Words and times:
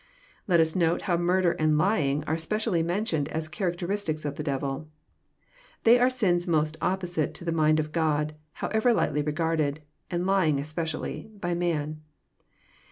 Let 0.47 0.59
us 0.59 0.75
note 0.75 1.03
how 1.03 1.15
murder 1.15 1.51
and 1.51 1.77
lying 1.77 2.23
are 2.23 2.35
specially 2.35 2.81
mentioned 2.81 3.29
as 3.29 3.47
characteristics 3.47 4.25
of 4.25 4.35
the 4.35 4.41
devil. 4.41 4.89
They 5.83 5.99
are 5.99 6.09
sins 6.09 6.47
most 6.47 6.75
opposite 6.81 7.35
to 7.35 7.45
the 7.45 7.51
mind 7.51 7.79
of 7.79 7.91
God, 7.91 8.33
however 8.53 8.95
lightly 8.95 9.21
regarded— 9.21 9.83
and 10.09 10.25
lying 10.25 10.59
especially— 10.59 11.29
by 11.39 11.53
man. 11.53 12.01